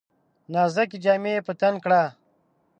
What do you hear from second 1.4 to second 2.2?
په تن کړه!